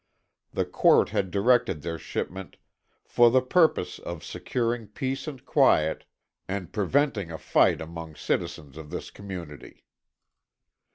The 0.51 0.65
court 0.65 1.09
had 1.09 1.29
directed 1.29 1.83
their 1.83 1.99
shipment 1.99 2.57
"for 3.05 3.29
the 3.29 3.39
purpose 3.39 3.99
of 3.99 4.23
securing 4.23 4.87
peace 4.87 5.27
and 5.27 5.45
quiet 5.45 6.05
and 6.47 6.73
preventing 6.73 7.29
a 7.29 7.37
fight 7.37 7.79
among 7.81 8.15
citizens 8.15 8.77
of 8.77 8.89
this 8.89 9.11
community." 9.11 9.85